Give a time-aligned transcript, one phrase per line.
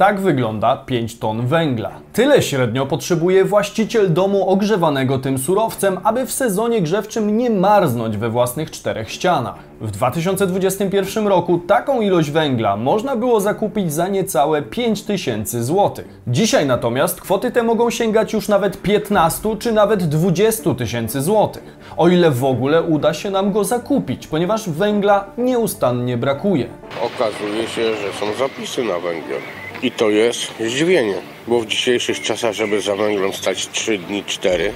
[0.00, 1.90] Tak wygląda 5 ton węgla.
[2.12, 8.30] Tyle średnio potrzebuje właściciel domu ogrzewanego tym surowcem, aby w sezonie grzewczym nie marznąć we
[8.30, 9.54] własnych czterech ścianach.
[9.80, 16.04] W 2021 roku taką ilość węgla można było zakupić za niecałe 5000 zł.
[16.26, 22.08] Dzisiaj natomiast kwoty te mogą sięgać już nawet 15 czy nawet 20 tysięcy złotych, o
[22.08, 26.66] ile w ogóle uda się nam go zakupić, ponieważ węgla nieustannie brakuje.
[27.02, 29.59] Okazuje się, że są zapisy na węgiel.
[29.82, 31.14] I to jest zdziwienie,
[31.48, 34.72] bo w dzisiejszych czasach, żeby za węglem stać 3 dni, 4,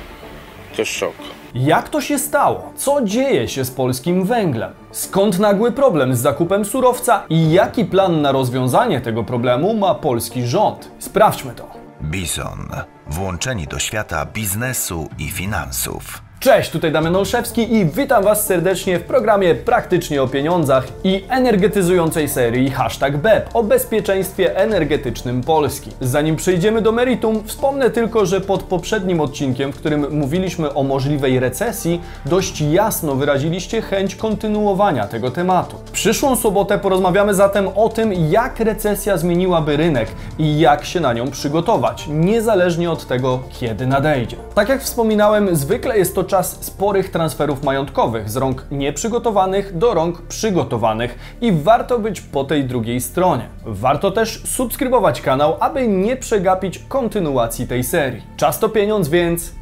[0.76, 1.14] to jest szok.
[1.54, 2.72] Jak to się stało?
[2.76, 4.72] Co dzieje się z polskim węglem?
[4.90, 10.46] Skąd nagły problem z zakupem surowca i jaki plan na rozwiązanie tego problemu ma polski
[10.46, 10.90] rząd?
[10.98, 11.70] Sprawdźmy to.
[12.00, 12.68] Bison.
[13.06, 16.23] Włączeni do świata biznesu i finansów.
[16.44, 22.28] Cześć, tutaj Damian Olszewski i witam Was serdecznie w programie Praktycznie o pieniądzach i energetyzującej
[22.28, 25.90] serii Hashtag BEP o bezpieczeństwie energetycznym Polski.
[26.00, 31.40] Zanim przejdziemy do meritum, wspomnę tylko, że pod poprzednim odcinkiem, w którym mówiliśmy o możliwej
[31.40, 35.76] recesji, dość jasno wyraziliście chęć kontynuowania tego tematu.
[35.92, 40.08] Przyszłą sobotę porozmawiamy zatem o tym, jak recesja zmieniłaby rynek
[40.38, 44.36] i jak się na nią przygotować, niezależnie od tego, kiedy nadejdzie.
[44.54, 50.23] Tak jak wspominałem, zwykle jest to czas sporych transferów majątkowych z rąk nieprzygotowanych do rąk
[50.23, 53.49] przygotowanych i warto być po tej drugiej stronie.
[53.65, 58.23] Warto też subskrybować kanał, aby nie przegapić kontynuacji tej serii.
[58.37, 59.52] Czas to pieniądz, więc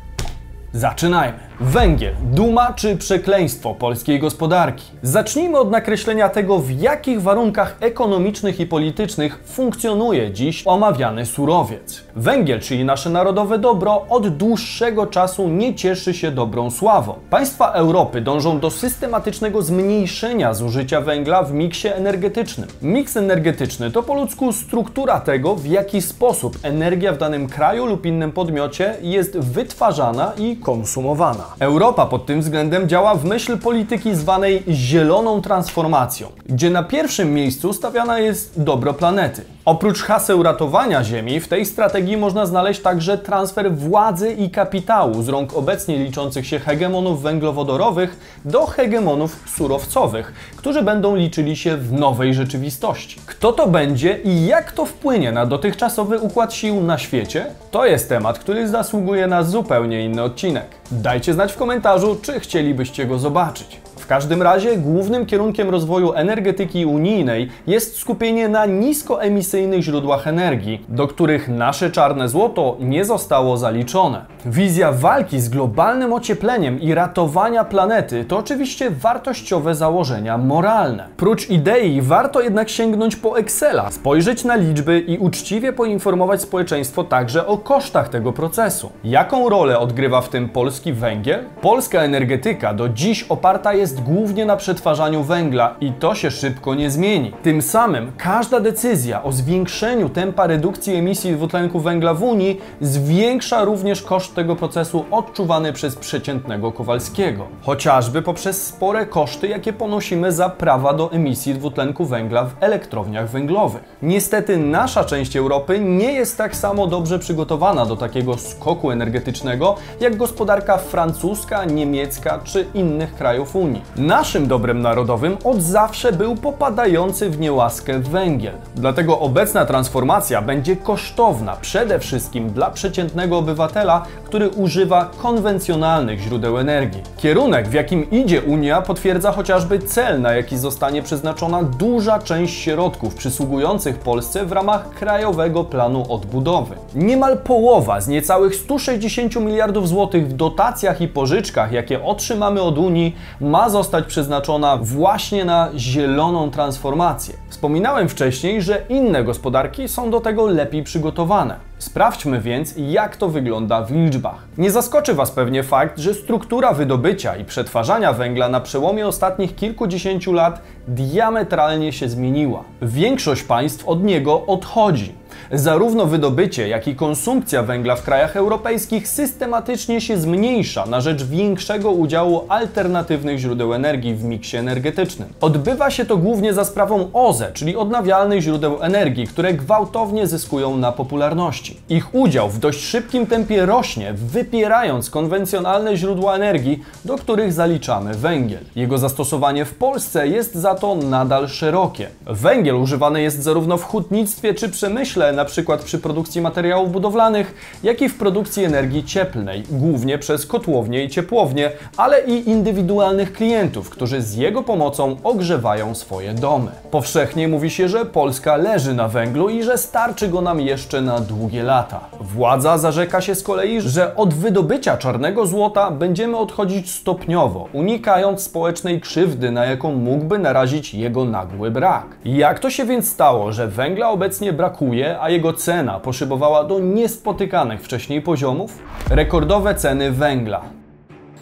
[0.72, 1.51] zaczynajmy.
[1.64, 4.84] Węgiel, duma czy przekleństwo polskiej gospodarki?
[5.02, 12.02] Zacznijmy od nakreślenia tego, w jakich warunkach ekonomicznych i politycznych funkcjonuje dziś omawiany surowiec.
[12.16, 17.14] Węgiel, czyli nasze narodowe dobro, od dłuższego czasu nie cieszy się dobrą sławą.
[17.30, 22.68] Państwa Europy dążą do systematycznego zmniejszenia zużycia węgla w miksie energetycznym.
[22.82, 28.06] Miks energetyczny to po ludzku struktura tego, w jaki sposób energia w danym kraju lub
[28.06, 31.51] innym podmiocie jest wytwarzana i konsumowana.
[31.58, 37.72] Europa pod tym względem działa w myśl polityki zwanej zieloną transformacją, gdzie na pierwszym miejscu
[37.72, 39.44] stawiana jest dobro planety.
[39.64, 45.28] Oprócz haseł ratowania Ziemi, w tej strategii można znaleźć także transfer władzy i kapitału z
[45.28, 52.34] rąk obecnie liczących się hegemonów węglowodorowych do hegemonów surowcowych, którzy będą liczyli się w nowej
[52.34, 53.20] rzeczywistości.
[53.26, 57.46] Kto to będzie i jak to wpłynie na dotychczasowy układ sił na świecie?
[57.70, 60.66] To jest temat, który zasługuje na zupełnie inny odcinek.
[60.90, 63.81] Dajcie znać w komentarzu, czy chcielibyście go zobaczyć.
[64.12, 71.48] Każdym razie głównym kierunkiem rozwoju energetyki unijnej jest skupienie na niskoemisyjnych źródłach energii, do których
[71.48, 74.24] nasze czarne złoto nie zostało zaliczone.
[74.46, 81.08] Wizja walki z globalnym ociepleniem i ratowania planety to oczywiście wartościowe założenia moralne.
[81.16, 87.46] Prócz idei warto jednak sięgnąć po Excela, spojrzeć na liczby i uczciwie poinformować społeczeństwo także
[87.46, 88.92] o kosztach tego procesu.
[89.04, 91.44] Jaką rolę odgrywa w tym polski węgiel?
[91.60, 96.90] Polska energetyka do dziś oparta jest głównie na przetwarzaniu węgla i to się szybko nie
[96.90, 97.32] zmieni.
[97.42, 104.02] Tym samym każda decyzja o zwiększeniu tempa redukcji emisji dwutlenku węgla w Unii zwiększa również
[104.02, 107.46] koszt tego procesu odczuwany przez przeciętnego Kowalskiego.
[107.62, 113.82] Chociażby poprzez spore koszty, jakie ponosimy za prawa do emisji dwutlenku węgla w elektrowniach węglowych.
[114.02, 120.16] Niestety nasza część Europy nie jest tak samo dobrze przygotowana do takiego skoku energetycznego, jak
[120.16, 123.82] gospodarka francuska, niemiecka czy innych krajów Unii.
[123.96, 128.54] Naszym dobrem narodowym od zawsze był popadający w niełaskę węgiel.
[128.74, 137.02] Dlatego obecna transformacja będzie kosztowna przede wszystkim dla przeciętnego obywatela, który używa konwencjonalnych źródeł energii.
[137.16, 143.14] Kierunek, w jakim idzie Unia, potwierdza chociażby cel, na jaki zostanie przeznaczona duża część środków
[143.14, 146.74] przysługujących Polsce w ramach Krajowego Planu Odbudowy.
[146.94, 153.16] Niemal połowa z niecałych 160 miliardów złotych w dotacjach i pożyczkach, jakie otrzymamy od Unii,
[153.40, 157.34] ma zostać przeznaczona właśnie na zieloną transformację.
[157.48, 161.56] Wspominałem wcześniej, że inne gospodarki są do tego lepiej przygotowane.
[161.78, 164.44] Sprawdźmy więc, jak to wygląda w liczbach.
[164.58, 170.32] Nie zaskoczy Was pewnie fakt, że struktura wydobycia i przetwarzania węgla na przełomie ostatnich kilkudziesięciu
[170.32, 172.64] lat diametralnie się zmieniła.
[172.82, 175.21] Większość państw od niego odchodzi.
[175.54, 181.90] Zarówno wydobycie, jak i konsumpcja węgla w krajach europejskich systematycznie się zmniejsza na rzecz większego
[181.90, 185.28] udziału alternatywnych źródeł energii w miksie energetycznym.
[185.40, 190.92] Odbywa się to głównie za sprawą OZE, czyli odnawialnych źródeł energii, które gwałtownie zyskują na
[190.92, 191.76] popularności.
[191.88, 198.60] Ich udział w dość szybkim tempie rośnie, wypierając konwencjonalne źródła energii, do których zaliczamy węgiel.
[198.76, 202.08] Jego zastosowanie w Polsce jest za to nadal szerokie.
[202.26, 205.78] Węgiel używany jest zarówno w hutnictwie czy przemyśle np.
[205.84, 211.70] przy produkcji materiałów budowlanych, jak i w produkcji energii cieplnej, głównie przez kotłownie i ciepłownie,
[211.96, 216.70] ale i indywidualnych klientów, którzy z jego pomocą ogrzewają swoje domy.
[216.90, 221.20] Powszechnie mówi się, że Polska leży na węglu i że starczy go nam jeszcze na
[221.20, 222.00] długie lata.
[222.20, 229.00] Władza zarzeka się z kolei, że od wydobycia czarnego złota będziemy odchodzić stopniowo, unikając społecznej
[229.00, 232.06] krzywdy, na jaką mógłby narazić jego nagły brak.
[232.24, 237.82] Jak to się więc stało, że węgla obecnie brakuje, a jego cena poszybowała do niespotykanych
[237.82, 238.78] wcześniej poziomów?
[239.10, 240.62] Rekordowe ceny węgla.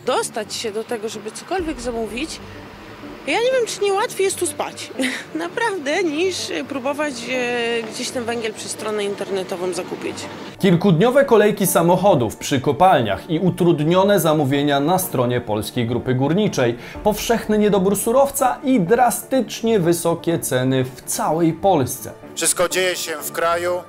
[0.06, 2.40] dostać się do tego, żeby cokolwiek zamówić,
[3.26, 4.90] ja nie wiem, czy nie łatwiej jest tu spać.
[5.34, 6.36] Naprawdę, niż
[6.68, 10.16] próbować e, gdzieś ten węgiel przez stronę internetową zakupić.
[10.58, 17.96] Kilkudniowe kolejki samochodów przy kopalniach i utrudnione zamówienia na stronie Polskiej Grupy Górniczej, powszechny niedobór
[17.96, 22.12] surowca i drastycznie wysokie ceny w całej Polsce.
[22.34, 23.82] Wszystko dzieje się w kraju,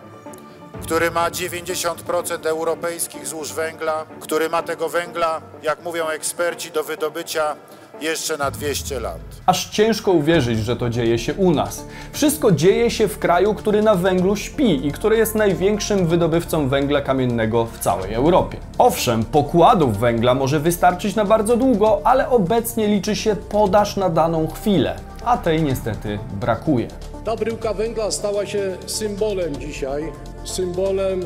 [0.82, 7.56] który ma 90% europejskich złóż węgla, który ma tego węgla, jak mówią eksperci, do wydobycia
[8.02, 9.20] jeszcze na 200 lat.
[9.46, 11.86] Aż ciężko uwierzyć, że to dzieje się u nas.
[12.12, 17.02] Wszystko dzieje się w kraju, który na węglu śpi i który jest największym wydobywcą węgla
[17.02, 18.58] kamiennego w całej Europie.
[18.78, 24.48] Owszem, pokładów węgla może wystarczyć na bardzo długo, ale obecnie liczy się podaż na daną
[24.48, 24.96] chwilę,
[25.26, 26.88] a tej niestety brakuje.
[27.26, 30.12] Ta bryłka węgla stała się symbolem dzisiaj,
[30.44, 31.22] symbolem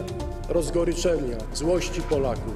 [0.49, 2.53] rozgoryczenia, złości Polaków,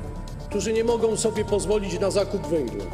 [0.50, 2.86] którzy nie mogą sobie pozwolić na zakup węgla.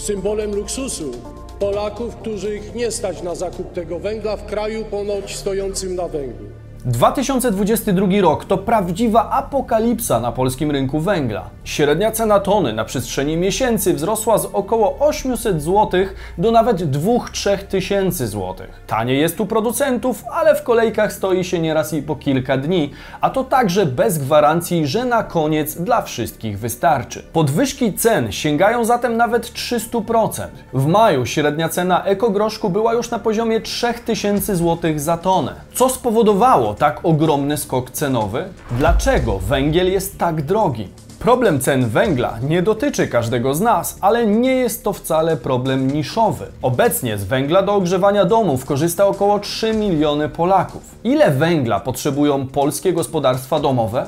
[0.00, 1.12] Symbolem luksusu
[1.58, 6.59] Polaków, których nie stać na zakup tego węgla w kraju ponoć stojącym na węglu.
[6.84, 11.50] 2022 rok to prawdziwa apokalipsa na polskim rynku węgla.
[11.64, 15.90] Średnia cena tony na przestrzeni miesięcy wzrosła z około 800 zł
[16.38, 18.82] do nawet 2-3 tysięcy złotych.
[18.86, 22.90] Taniej jest u producentów, ale w kolejkach stoi się nieraz i po kilka dni,
[23.20, 27.22] a to także bez gwarancji, że na koniec dla wszystkich wystarczy.
[27.32, 30.46] Podwyżki cen sięgają zatem nawet 300%.
[30.72, 35.54] W maju średnia cena ekogroszku była już na poziomie 3000 zł za tonę.
[35.74, 38.44] Co spowodowało tak ogromny skok cenowy?
[38.70, 40.88] Dlaczego węgiel jest tak drogi?
[41.18, 46.46] Problem cen węgla nie dotyczy każdego z nas, ale nie jest to wcale problem niszowy.
[46.62, 50.82] Obecnie z węgla do ogrzewania domów korzysta około 3 miliony Polaków.
[51.04, 54.06] Ile węgla potrzebują polskie gospodarstwa domowe?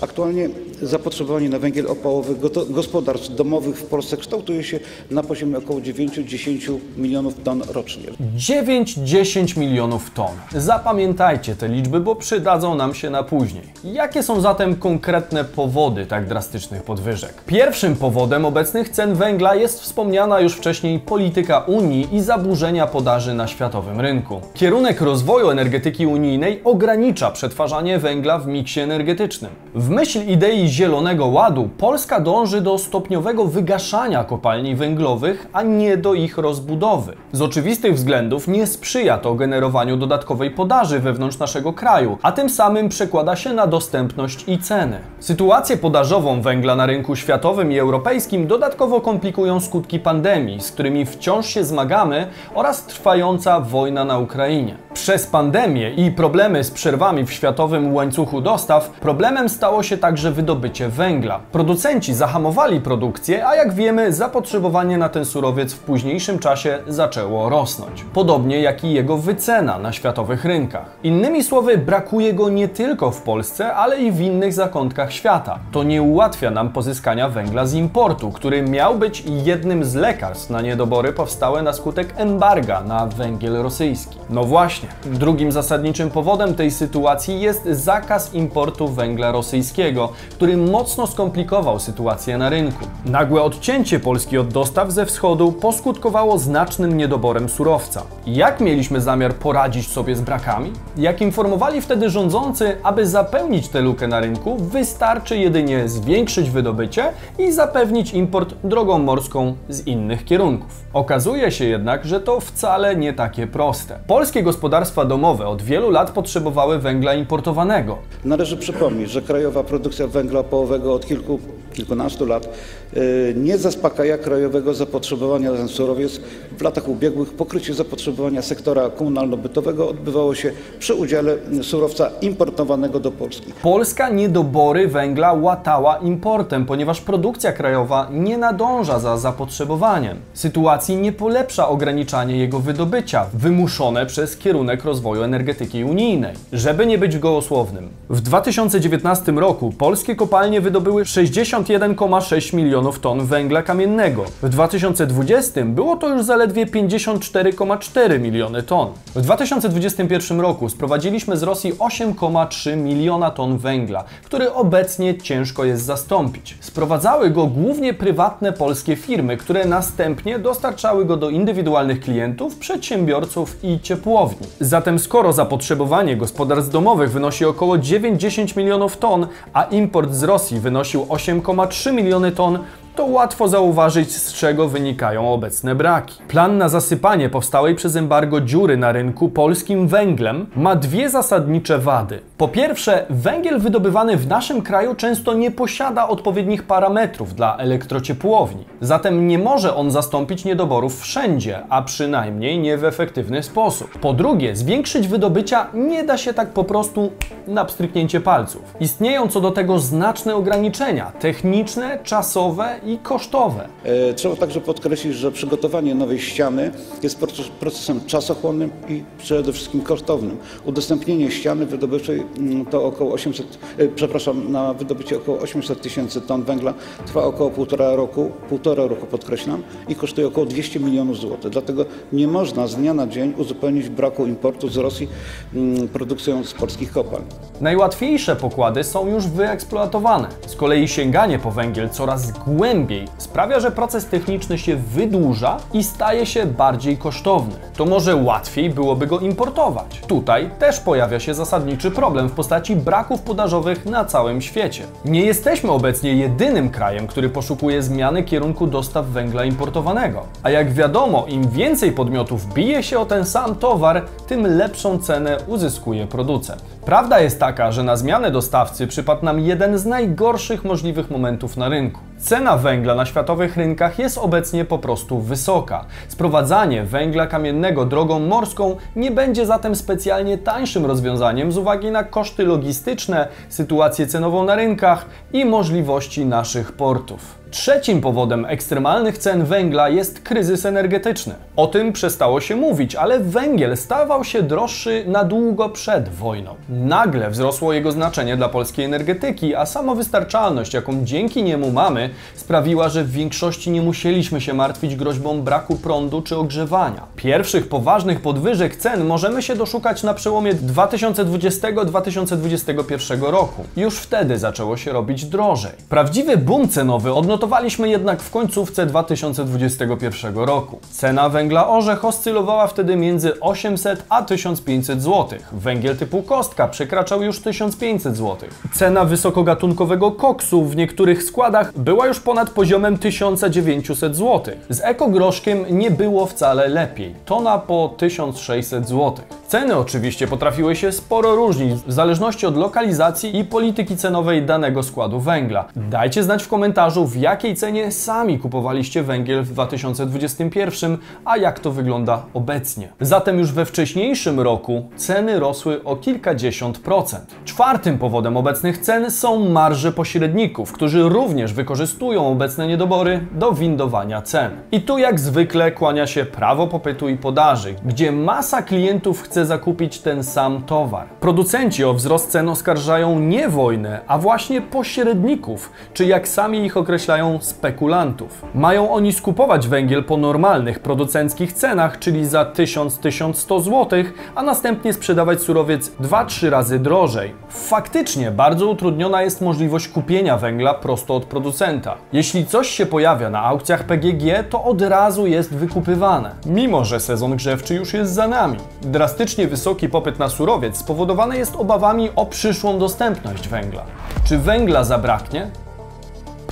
[0.00, 0.48] Aktualnie
[0.82, 2.34] zapotrzebowanie na węgiel opałowy
[2.70, 4.80] gospodarstw domowych w Polsce kształtuje się
[5.10, 8.04] na poziomie około 9-10 milionów ton rocznie.
[8.36, 10.30] 9-10 milionów ton.
[10.52, 13.62] Zapamiętajcie te liczby, bo przydadzą nam się na później.
[13.84, 17.34] Jakie są zatem konkretne powody tak drastycznych podwyżek?
[17.46, 23.46] Pierwszym powodem obecnych cen węgla jest wspomniana już wcześniej polityka Unii i zaburzenia podaży na
[23.46, 24.40] światowym rynku.
[24.54, 29.50] Kierunek rozwoju energetyki unijnej ogranicza przetwarzanie węgla w miksie energetycznym.
[29.74, 36.14] W myśl idei Zielonego Ładu Polska dąży do stopniowego wygaszania kopalni węglowych, a nie do
[36.14, 37.16] ich rozbudowy.
[37.32, 42.88] Z oczywistych względów nie sprzyja to generowaniu dodatkowej podaży wewnątrz naszego kraju, a tym samym
[42.88, 44.98] przekłada się na dostępność i ceny.
[45.20, 51.46] Sytuację podażową węgla na rynku światowym i europejskim dodatkowo komplikują skutki pandemii, z którymi wciąż
[51.46, 54.76] się zmagamy oraz trwająca wojna na Ukrainie.
[54.94, 60.88] Przez pandemię i problemy z przerwami w światowym łańcuchu dostaw, problemem stało się także wydobycie
[60.88, 61.40] węgla.
[61.52, 68.04] Producenci zahamowali produkcję, a jak wiemy, zapotrzebowanie na ten surowiec w późniejszym czasie zaczęło rosnąć.
[68.12, 70.86] Podobnie jak i jego wycena na światowych rynkach.
[71.02, 75.58] Innymi słowy, brakuje go nie tylko w Polsce, ale i w innych zakątkach świata.
[75.72, 80.60] To nie ułatwia nam pozyskania węgla z importu, który miał być jednym z lekarstw na
[80.62, 84.18] niedobory powstałe na skutek embarga na węgiel rosyjski.
[84.30, 91.80] No właśnie, drugim zasadniczym powodem tej sytuacji jest zakaz importu węgla rosyjskiego, który mocno skomplikował
[91.80, 92.84] sytuację na rynku.
[93.04, 98.02] Nagłe odcięcie Polski od dostaw ze wschodu poskutkowało znacznym niedoborem surowca.
[98.26, 100.72] Jak mieliśmy zamiar poradzić sobie z brakami?
[100.96, 107.52] Jak informowali wtedy rządzący, aby zapełnić tę lukę na rynku, wystarczy jedynie zwiększyć wydobycie i
[107.52, 110.84] zapewnić import drogą morską z innych kierunków.
[110.92, 113.98] Okazuje się jednak, że to wcale nie takie proste.
[114.06, 117.98] Polskie gospodarstwa domowe od wielu lat potrzebowały węgla importowanego.
[118.24, 121.38] Należy przypomnieć, że krajowa produkcja węgla opałowego od kilku,
[121.72, 122.48] kilkunastu lat
[122.96, 126.20] y, nie zaspokaja krajowego zapotrzebowania na ten surowiec.
[126.58, 133.52] W latach ubiegłych pokrycie zapotrzebowania sektora komunalno-bytowego odbywało się przy udziale surowca importowanego do Polski.
[133.62, 140.18] Polska niedobory węgla łatała importem, ponieważ produkcja krajowa nie nadąża za zapotrzebowaniem.
[140.34, 146.34] Sytuacji nie polepsza ograniczanie jego wydobycia, wymuszone przez kierunek kierunek rozwoju energetyki unijnej.
[146.52, 154.24] Żeby nie być gołosłownym, w 2019 roku polskie kopalnie wydobyły 61,6 milionów ton węgla kamiennego.
[154.42, 158.88] W 2020 było to już zaledwie 54,4 miliony ton.
[159.14, 166.56] W 2021 roku sprowadziliśmy z Rosji 8,3 miliona ton węgla, który obecnie ciężko jest zastąpić.
[166.60, 173.80] Sprowadzały go głównie prywatne polskie firmy, które następnie dostarczały go do indywidualnych klientów, przedsiębiorców i
[173.80, 174.46] ciepłowni.
[174.60, 181.02] Zatem skoro zapotrzebowanie gospodarstw domowych wynosi około 9-10 milionów ton, a import z Rosji wynosił
[181.02, 182.58] 8,3 miliony ton,
[182.96, 186.22] to łatwo zauważyć, z czego wynikają obecne braki.
[186.28, 192.20] Plan na zasypanie powstałej przez embargo dziury na rynku polskim węglem ma dwie zasadnicze wady.
[192.38, 199.26] Po pierwsze, węgiel wydobywany w naszym kraju często nie posiada odpowiednich parametrów dla elektrociepłowni, zatem
[199.26, 203.98] nie może on zastąpić niedoborów wszędzie, a przynajmniej nie w efektywny sposób.
[203.98, 207.12] Po drugie, zwiększyć wydobycia nie da się tak po prostu
[207.46, 208.62] na pstryknięcie palców.
[208.80, 213.68] Istnieją co do tego znaczne ograniczenia techniczne, czasowe i kosztowe.
[213.84, 216.70] E, Trzeba także podkreślić, że przygotowanie nowej ściany
[217.02, 220.36] jest proces- procesem czasochłonnym i przede wszystkim kosztownym.
[220.64, 226.42] Udostępnienie ściany wydobywczej mm, to około 800, e, przepraszam, na wydobycie około 800 tysięcy ton
[226.42, 226.74] węgla
[227.06, 231.50] trwa około półtora roku, półtora roku podkreślam, i kosztuje około 200 milionów złotych.
[231.50, 235.08] Dlatego nie można z dnia na dzień uzupełnić braku importu z Rosji
[235.54, 237.24] mm, produkcją z polskich kopalń.
[237.60, 240.28] Najłatwiejsze pokłady są już wyeksploatowane.
[240.46, 242.71] Z kolei sięganie po węgiel coraz głębiej
[243.18, 247.54] sprawia, że proces techniczny się wydłuża i staje się bardziej kosztowny.
[247.76, 250.00] To może łatwiej byłoby go importować.
[250.06, 254.84] Tutaj też pojawia się zasadniczy problem w postaci braków podażowych na całym świecie.
[255.04, 260.22] Nie jesteśmy obecnie jedynym krajem, który poszukuje zmiany kierunku dostaw węgla importowanego.
[260.42, 265.38] A jak wiadomo, im więcej podmiotów bije się o ten sam towar, tym lepszą cenę
[265.46, 266.62] uzyskuje producent.
[266.84, 271.68] Prawda jest taka, że na zmianę dostawcy przypadł nam jeden z najgorszych możliwych momentów na
[271.68, 272.00] rynku.
[272.18, 275.84] Cena węgla na światowych rynkach jest obecnie po prostu wysoka.
[276.08, 282.44] Sprowadzanie węgla kamiennego drogą morską nie będzie zatem specjalnie tańszym rozwiązaniem z uwagi na koszty
[282.44, 287.41] logistyczne, sytuację cenową na rynkach i możliwości naszych portów.
[287.52, 291.34] Trzecim powodem ekstremalnych cen węgla jest kryzys energetyczny.
[291.56, 296.54] O tym przestało się mówić, ale węgiel stawał się droższy na długo przed wojną.
[296.68, 303.04] Nagle wzrosło jego znaczenie dla polskiej energetyki, a samowystarczalność, jaką dzięki niemu mamy, sprawiła, że
[303.04, 307.06] w większości nie musieliśmy się martwić groźbą braku prądu czy ogrzewania.
[307.16, 313.64] Pierwszych poważnych podwyżek cen możemy się doszukać na przełomie 2020-2021 roku.
[313.76, 315.72] Już wtedy zaczęło się robić drożej.
[315.88, 317.12] Prawdziwy boom cenowy
[317.42, 320.78] odnotowaliśmy jednak w końcówce 2021 roku.
[320.90, 325.38] Cena węgla orzech oscylowała wtedy między 800 a 1500 zł.
[325.52, 328.48] Węgiel typu kostka przekraczał już 1500 zł.
[328.72, 334.54] Cena wysokogatunkowego koksu w niektórych składach była już ponad poziomem 1900 zł.
[334.68, 337.14] Z ekogroszkiem nie było wcale lepiej.
[337.24, 339.14] Tona po 1600 zł.
[339.48, 345.20] Ceny oczywiście potrafiły się sporo różnić w zależności od lokalizacji i polityki cenowej danego składu
[345.20, 345.64] węgla.
[345.76, 351.70] Dajcie znać w komentarzu, w jakiej cenie sami kupowaliście węgiel w 2021, a jak to
[351.70, 352.88] wygląda obecnie.
[353.00, 357.34] Zatem już we wcześniejszym roku ceny rosły o kilkadziesiąt procent.
[357.44, 364.50] Czwartym powodem obecnych cen są marże pośredników, którzy również wykorzystują obecne niedobory do windowania cen.
[364.72, 369.98] I tu jak zwykle kłania się prawo popytu i podaży, gdzie masa klientów chce zakupić
[369.98, 371.08] ten sam towar.
[371.20, 377.21] Producenci o wzrost cen oskarżają nie wojnę, a właśnie pośredników, czy jak sami ich określają
[377.40, 378.44] spekulantów.
[378.54, 385.40] Mają oni skupować węgiel po normalnych producenckich cenach, czyli za 1000-1100 zł, a następnie sprzedawać
[385.40, 387.34] surowiec 2-3 razy drożej.
[387.48, 391.94] Faktycznie bardzo utrudniona jest możliwość kupienia węgla prosto od producenta.
[392.12, 397.36] Jeśli coś się pojawia na aukcjach PGG, to od razu jest wykupywane, mimo że sezon
[397.36, 398.56] grzewczy już jest za nami.
[398.82, 403.82] Drastycznie wysoki popyt na surowiec spowodowany jest obawami o przyszłą dostępność węgla.
[404.24, 405.50] Czy węgla zabraknie?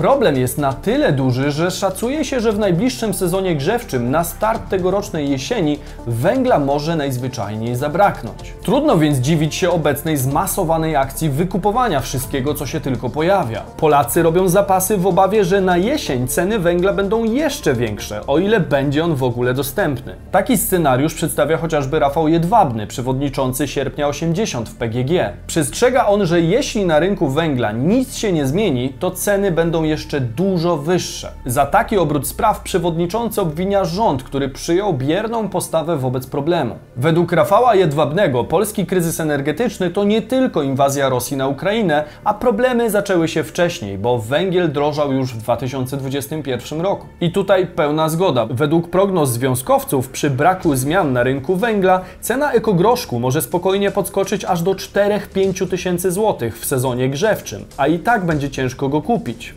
[0.01, 4.69] Problem jest na tyle duży, że szacuje się, że w najbliższym sezonie grzewczym na start
[4.69, 8.55] tegorocznej jesieni węgla może najzwyczajniej zabraknąć.
[8.63, 13.63] Trudno więc dziwić się obecnej zmasowanej akcji wykupowania wszystkiego, co się tylko pojawia.
[13.77, 18.61] Polacy robią zapasy w obawie, że na jesień ceny węgla będą jeszcze większe, o ile
[18.61, 20.15] będzie on w ogóle dostępny.
[20.31, 25.11] Taki scenariusz przedstawia chociażby Rafał Jedwabny, przewodniczący sierpnia 80 w PGG.
[25.47, 30.21] Przestrzega on, że jeśli na rynku węgla nic się nie zmieni, to ceny będą jeszcze
[30.21, 31.33] dużo wyższe.
[31.47, 36.79] Za taki obrót spraw przewodniczący obwinia rząd, który przyjął bierną postawę wobec problemu.
[36.97, 42.91] Według Rafała Jedwabnego polski kryzys energetyczny to nie tylko inwazja Rosji na Ukrainę, a problemy
[42.91, 47.07] zaczęły się wcześniej, bo węgiel drożał już w 2021 roku.
[47.21, 48.47] I tutaj pełna zgoda.
[48.51, 54.63] Według prognoz związkowców przy braku zmian na rynku węgla cena ekogroszku może spokojnie podskoczyć aż
[54.63, 59.55] do 4-5 tysięcy złotych w sezonie grzewczym, a i tak będzie ciężko go kupić.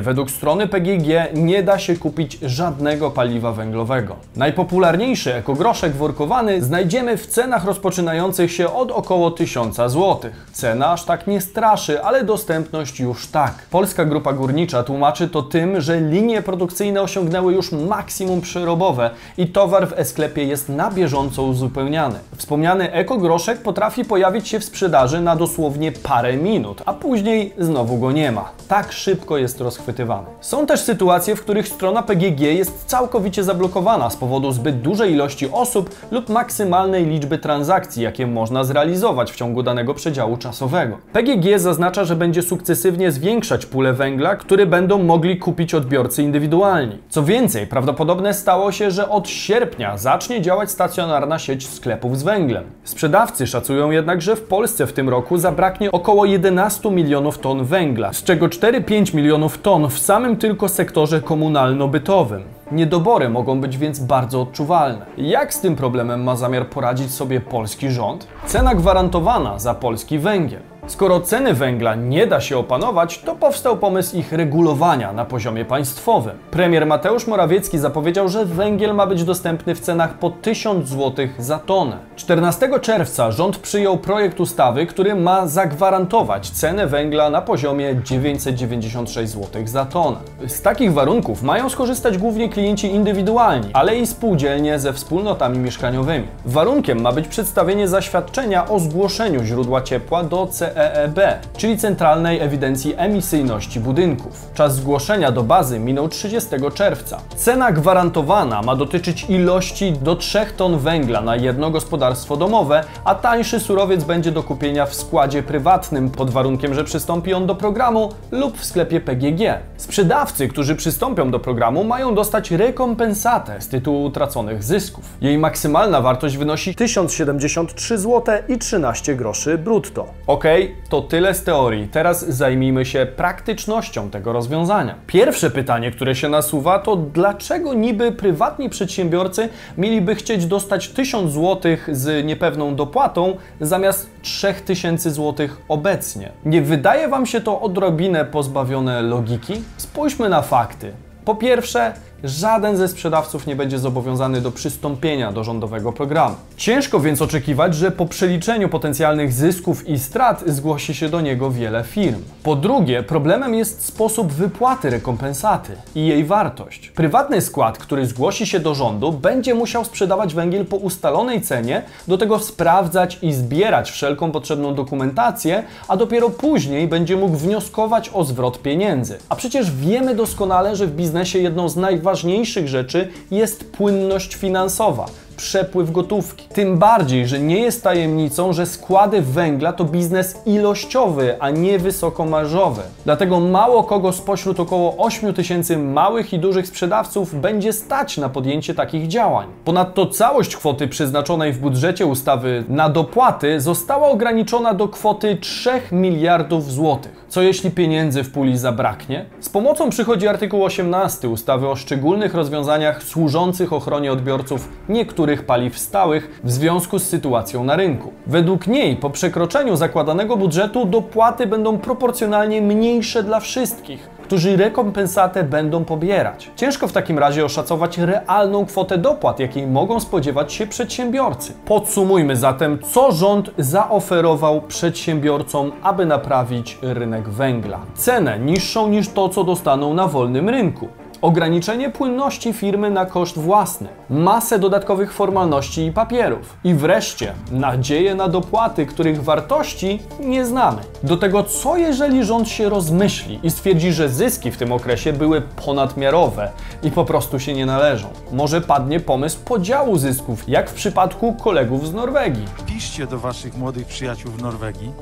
[0.00, 4.16] Według strony PGG nie da się kupić żadnego paliwa węglowego.
[4.36, 10.20] Najpopularniejszy ekogroszek workowany znajdziemy w cenach rozpoczynających się od około 1000 zł.
[10.52, 13.54] Cena aż tak nie straszy, ale dostępność już tak.
[13.70, 19.88] Polska Grupa Górnicza tłumaczy to tym, że linie produkcyjne osiągnęły już maksimum przerobowe i towar
[19.88, 22.18] w e-sklepie jest na bieżąco uzupełniany.
[22.36, 28.12] Wspomniany ekogroszek potrafi pojawić się w sprzedaży na dosłownie parę minut, a później znowu go
[28.12, 28.50] nie ma.
[28.68, 30.26] Tak szybko jest rozchwytywany.
[30.40, 35.50] Są też sytuacje, w których strona PGG jest całkowicie zablokowana z powodu zbyt dużej ilości
[35.52, 40.98] osób lub maksymalnej liczby transakcji, jakie można zrealizować w ciągu danego przedziału czasowego.
[41.12, 46.98] PGG zaznacza, że będzie sukcesywnie zwiększać pulę węgla, który będą mogli kupić odbiorcy indywidualni.
[47.08, 52.64] Co więcej, prawdopodobne stało się, że od sierpnia zacznie działać stacjonarna sieć sklepów z węglem.
[52.84, 58.12] Sprzedawcy szacują jednak, że w Polsce w tym roku zabraknie około 11 milionów ton węgla,
[58.12, 59.29] z czego 4-5 milionów
[59.62, 62.42] ton w samym tylko sektorze komunalno-bytowym.
[62.72, 65.06] Niedobory mogą być więc bardzo odczuwalne.
[65.16, 68.26] Jak z tym problemem ma zamiar poradzić sobie polski rząd?
[68.46, 70.69] Cena gwarantowana za polski węgiel.
[70.86, 76.38] Skoro ceny węgla nie da się opanować, to powstał pomysł ich regulowania na poziomie państwowym.
[76.50, 81.58] Premier Mateusz Morawiecki zapowiedział, że węgiel ma być dostępny w cenach po 1000 zł za
[81.58, 81.96] tonę.
[82.16, 89.62] 14 czerwca rząd przyjął projekt ustawy, który ma zagwarantować cenę węgla na poziomie 996 zł
[89.66, 90.16] za tonę.
[90.46, 96.26] Z takich warunków mają skorzystać głównie klienci indywidualni, ale i spółdzielnie ze wspólnotami mieszkaniowymi.
[96.44, 101.18] Warunkiem ma być przedstawienie zaświadczenia o zgłoszeniu źródła ciepła do CEEB,
[101.56, 104.50] czyli Centralnej Ewidencji Emisyjności Budynków.
[104.54, 107.20] Czas zgłoszenia do bazy minął 30 czerwca.
[107.36, 113.60] Cena gwarantowana ma dotyczyć ilości do 3 ton węgla na jedno gospodarstwo domowe, a tańszy
[113.60, 118.58] surowiec będzie do kupienia w składzie prywatnym pod warunkiem, że przystąpi on do programu lub
[118.58, 119.58] w sklepie PGG.
[119.76, 125.04] Sprzedawcy, którzy przystąpią do programu, mają dostać rekompensatę z tytułu utraconych zysków.
[125.20, 130.06] Jej maksymalna wartość wynosi 1073 zł i 13 groszy brutto.
[130.26, 130.44] Ok,
[130.88, 131.88] to tyle z teorii.
[131.88, 134.94] Teraz zajmijmy się praktycznością tego rozwiązania.
[135.06, 141.76] Pierwsze pytanie, które się nasuwa, to dlaczego niby prywatni przedsiębiorcy mieliby chcieć dostać 1000 zł
[141.88, 146.32] z niepewną dopłatą zamiast 3000 zł obecnie?
[146.44, 149.62] Nie wydaje Wam się to odrobinę pozbawione logiki?
[149.76, 150.92] Spójrzmy na fakty.
[151.24, 151.92] Po pierwsze,
[152.24, 156.36] żaden ze sprzedawców nie będzie zobowiązany do przystąpienia do rządowego programu.
[156.56, 161.84] Ciężko więc oczekiwać, że po przeliczeniu potencjalnych zysków i strat zgłosi się do niego wiele
[161.84, 162.22] firm.
[162.42, 166.88] Po drugie, problemem jest sposób wypłaty rekompensaty i jej wartość.
[166.88, 172.18] Prywatny skład, który zgłosi się do rządu, będzie musiał sprzedawać węgiel po ustalonej cenie, do
[172.18, 178.62] tego sprawdzać i zbierać wszelką potrzebną dokumentację, a dopiero później będzie mógł wnioskować o zwrot
[178.62, 179.18] pieniędzy.
[179.28, 185.06] A przecież wiemy doskonale, że w biznesie jedną z najważniejszych najważniejszych rzeczy jest płynność finansowa
[185.40, 186.48] przepływ gotówki.
[186.48, 192.82] Tym bardziej, że nie jest tajemnicą, że składy węgla to biznes ilościowy, a nie wysokomarżowy.
[193.04, 198.74] Dlatego mało kogo spośród około 8 tysięcy małych i dużych sprzedawców będzie stać na podjęcie
[198.74, 199.46] takich działań.
[199.64, 206.72] Ponadto całość kwoty przeznaczonej w budżecie ustawy na dopłaty została ograniczona do kwoty 3 miliardów
[206.72, 207.24] złotych.
[207.28, 209.24] Co jeśli pieniędzy w puli zabraknie?
[209.40, 216.40] Z pomocą przychodzi artykuł 18 ustawy o szczególnych rozwiązaniach służących ochronie odbiorców niektórych paliw stałych
[216.44, 218.12] w związku z sytuacją na rynku.
[218.26, 225.84] Według niej po przekroczeniu zakładanego budżetu dopłaty będą proporcjonalnie mniejsze dla wszystkich, którzy rekompensatę będą
[225.84, 226.50] pobierać.
[226.56, 231.52] Ciężko w takim razie oszacować realną kwotę dopłat, jakiej mogą spodziewać się przedsiębiorcy.
[231.64, 237.80] Podsumujmy zatem, co rząd zaoferował przedsiębiorcom, aby naprawić rynek węgla.
[237.94, 240.88] Cenę niższą niż to, co dostaną na wolnym rynku
[241.22, 248.28] ograniczenie płynności firmy na koszt własny, masę dodatkowych formalności i papierów i wreszcie nadzieję na
[248.28, 250.82] dopłaty, których wartości nie znamy.
[251.02, 255.40] Do tego, co jeżeli rząd się rozmyśli i stwierdzi, że zyski w tym okresie były
[255.40, 256.50] ponadmiarowe
[256.82, 258.08] i po prostu się nie należą.
[258.32, 262.44] Może padnie pomysł podziału zysków, jak w przypadku kolegów z Norwegii.
[262.66, 264.92] Piszcie do waszych młodych przyjaciół w Norwegii,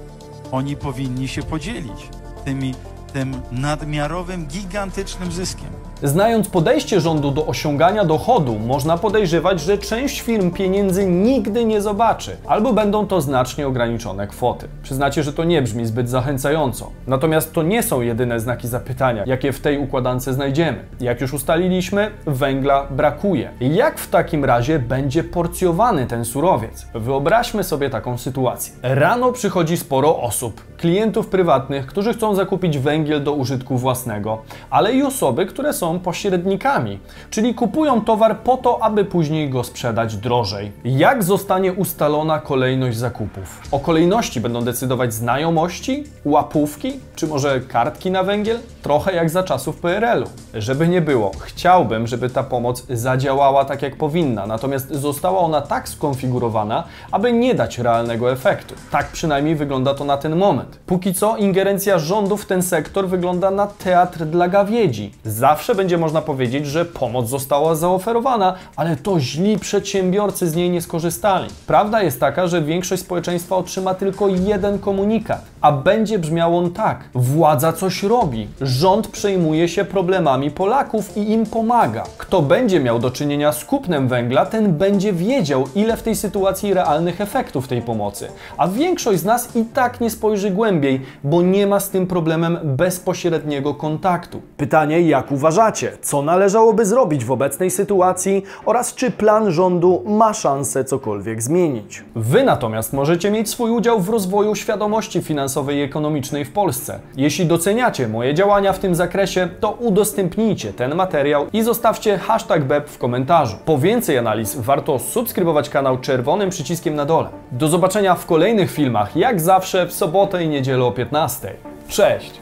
[0.52, 2.08] oni powinni się podzielić
[2.44, 2.74] tymi
[3.12, 5.68] tym nadmiarowym, gigantycznym zyskiem.
[6.02, 12.36] Znając podejście rządu do osiągania dochodu, można podejrzewać, że część firm pieniędzy nigdy nie zobaczy,
[12.46, 14.68] albo będą to znacznie ograniczone kwoty.
[14.82, 16.90] Przyznacie, że to nie brzmi zbyt zachęcająco.
[17.06, 20.78] Natomiast to nie są jedyne znaki zapytania, jakie w tej układance znajdziemy.
[21.00, 23.50] Jak już ustaliliśmy, węgla brakuje.
[23.60, 26.86] Jak w takim razie będzie porcjowany ten surowiec?
[26.94, 28.74] Wyobraźmy sobie taką sytuację.
[28.82, 35.02] Rano przychodzi sporo osób, klientów prywatnych, którzy chcą zakupić węgiel do użytku własnego, ale i
[35.02, 36.98] osoby, które są pośrednikami,
[37.30, 40.72] czyli kupują towar po to, aby później go sprzedać drożej.
[40.84, 43.60] Jak zostanie ustalona kolejność zakupów?
[43.72, 48.58] O kolejności będą decydować znajomości, łapówki, czy może kartki na węgiel?
[48.88, 50.26] Trochę jak za czasów PRL-u.
[50.54, 55.88] Żeby nie było, chciałbym, żeby ta pomoc zadziałała tak jak powinna, natomiast została ona tak
[55.88, 58.74] skonfigurowana, aby nie dać realnego efektu.
[58.90, 60.78] Tak przynajmniej wygląda to na ten moment.
[60.86, 65.12] Póki co ingerencja rządu w ten sektor wygląda na teatr dla gawiedzi.
[65.24, 70.82] Zawsze będzie można powiedzieć, że pomoc została zaoferowana, ale to źli przedsiębiorcy z niej nie
[70.82, 71.48] skorzystali.
[71.66, 77.08] Prawda jest taka, że większość społeczeństwa otrzyma tylko jeden komunikat, a będzie brzmiał on tak:
[77.14, 82.04] władza coś robi, rząd przejmuje się problemami Polaków i im pomaga.
[82.18, 86.74] Kto będzie miał do czynienia z kupnem węgla, ten będzie wiedział, ile w tej sytuacji
[86.74, 88.28] realnych efektów tej pomocy.
[88.56, 92.58] A większość z nas i tak nie spojrzy głębiej, bo nie ma z tym problemem
[92.64, 94.40] bezpośredniego kontaktu.
[94.56, 100.84] Pytanie, jak uważacie, co należałoby zrobić w obecnej sytuacji oraz czy plan rządu ma szansę
[100.84, 102.04] cokolwiek zmienić?
[102.14, 107.00] Wy natomiast możecie mieć swój udział w rozwoju świadomości finansowej i ekonomicznej w Polsce.
[107.16, 112.88] Jeśli doceniacie moje działania w tym zakresie, to udostępnijcie ten materiał i zostawcie hashtag BEP
[112.88, 113.56] w komentarzu.
[113.64, 117.28] Po więcej analiz warto subskrybować kanał czerwonym przyciskiem na dole.
[117.52, 121.52] Do zobaczenia w kolejnych filmach, jak zawsze w sobotę i niedzielę o 15.
[121.88, 122.32] Cześć!